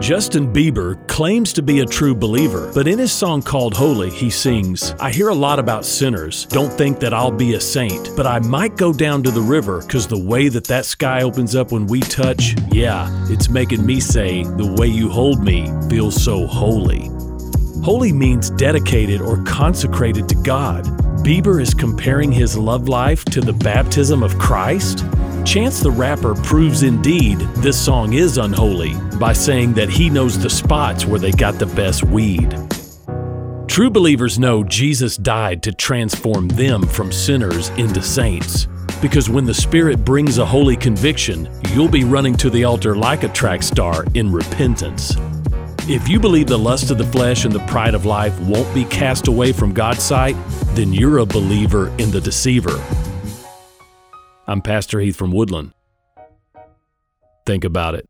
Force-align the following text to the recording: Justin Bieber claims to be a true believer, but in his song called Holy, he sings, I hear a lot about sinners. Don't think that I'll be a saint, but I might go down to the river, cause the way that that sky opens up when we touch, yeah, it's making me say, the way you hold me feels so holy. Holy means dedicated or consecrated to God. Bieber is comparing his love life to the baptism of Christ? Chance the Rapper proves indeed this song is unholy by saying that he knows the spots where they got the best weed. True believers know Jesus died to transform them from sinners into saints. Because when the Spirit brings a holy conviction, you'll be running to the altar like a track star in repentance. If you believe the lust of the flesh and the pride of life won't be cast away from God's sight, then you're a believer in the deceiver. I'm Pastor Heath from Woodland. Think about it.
Justin 0.00 0.50
Bieber 0.50 1.06
claims 1.08 1.52
to 1.52 1.60
be 1.60 1.80
a 1.80 1.84
true 1.84 2.14
believer, 2.14 2.72
but 2.74 2.88
in 2.88 2.98
his 2.98 3.12
song 3.12 3.42
called 3.42 3.74
Holy, 3.74 4.08
he 4.08 4.30
sings, 4.30 4.92
I 4.98 5.12
hear 5.12 5.28
a 5.28 5.34
lot 5.34 5.58
about 5.58 5.84
sinners. 5.84 6.46
Don't 6.46 6.72
think 6.72 7.00
that 7.00 7.12
I'll 7.12 7.30
be 7.30 7.52
a 7.52 7.60
saint, 7.60 8.16
but 8.16 8.26
I 8.26 8.38
might 8.38 8.78
go 8.78 8.94
down 8.94 9.22
to 9.24 9.30
the 9.30 9.42
river, 9.42 9.82
cause 9.82 10.08
the 10.08 10.18
way 10.18 10.48
that 10.48 10.64
that 10.64 10.86
sky 10.86 11.20
opens 11.20 11.54
up 11.54 11.70
when 11.70 11.86
we 11.86 12.00
touch, 12.00 12.54
yeah, 12.72 13.10
it's 13.28 13.50
making 13.50 13.84
me 13.84 14.00
say, 14.00 14.42
the 14.42 14.74
way 14.78 14.86
you 14.86 15.10
hold 15.10 15.44
me 15.44 15.70
feels 15.90 16.20
so 16.20 16.46
holy. 16.46 17.10
Holy 17.84 18.10
means 18.10 18.48
dedicated 18.48 19.20
or 19.20 19.42
consecrated 19.44 20.30
to 20.30 20.34
God. 20.36 20.86
Bieber 21.22 21.60
is 21.60 21.74
comparing 21.74 22.32
his 22.32 22.56
love 22.56 22.88
life 22.88 23.22
to 23.26 23.42
the 23.42 23.52
baptism 23.52 24.22
of 24.22 24.38
Christ? 24.38 25.04
Chance 25.44 25.80
the 25.80 25.90
Rapper 25.90 26.34
proves 26.34 26.82
indeed 26.82 27.38
this 27.56 27.82
song 27.82 28.12
is 28.12 28.38
unholy 28.38 28.94
by 29.18 29.32
saying 29.32 29.72
that 29.74 29.88
he 29.88 30.10
knows 30.10 30.38
the 30.38 30.50
spots 30.50 31.06
where 31.06 31.18
they 31.18 31.32
got 31.32 31.58
the 31.58 31.66
best 31.66 32.04
weed. 32.04 32.56
True 33.66 33.90
believers 33.90 34.38
know 34.38 34.62
Jesus 34.62 35.16
died 35.16 35.62
to 35.62 35.72
transform 35.72 36.48
them 36.48 36.86
from 36.86 37.10
sinners 37.10 37.70
into 37.70 38.02
saints. 38.02 38.68
Because 39.00 39.30
when 39.30 39.46
the 39.46 39.54
Spirit 39.54 40.04
brings 40.04 40.38
a 40.38 40.44
holy 40.44 40.76
conviction, 40.76 41.48
you'll 41.70 41.88
be 41.88 42.04
running 42.04 42.36
to 42.36 42.50
the 42.50 42.64
altar 42.64 42.94
like 42.94 43.22
a 43.22 43.28
track 43.28 43.62
star 43.62 44.04
in 44.14 44.30
repentance. 44.30 45.16
If 45.88 46.06
you 46.06 46.20
believe 46.20 46.48
the 46.48 46.58
lust 46.58 46.90
of 46.90 46.98
the 46.98 47.06
flesh 47.06 47.46
and 47.46 47.54
the 47.54 47.66
pride 47.66 47.94
of 47.94 48.04
life 48.04 48.38
won't 48.40 48.72
be 48.74 48.84
cast 48.84 49.26
away 49.26 49.52
from 49.52 49.72
God's 49.72 50.02
sight, 50.02 50.36
then 50.74 50.92
you're 50.92 51.18
a 51.18 51.26
believer 51.26 51.88
in 51.96 52.10
the 52.10 52.20
deceiver. 52.20 52.78
I'm 54.50 54.62
Pastor 54.62 54.98
Heath 54.98 55.14
from 55.14 55.30
Woodland. 55.30 55.74
Think 57.46 57.62
about 57.62 57.94
it. 57.94 58.08